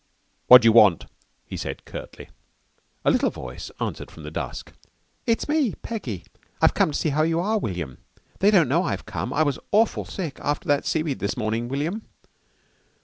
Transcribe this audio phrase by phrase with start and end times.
[0.47, 1.05] "What d'you want?"
[1.45, 2.29] he said curtly.
[3.05, 4.73] A little voice answered from the dusk.
[5.27, 6.25] "It's me Peggy.
[6.59, 7.99] I've come to see how you are, William.
[8.39, 9.31] They don't know I've come.
[9.31, 12.01] I was awful sick after that seaweed this morning, William."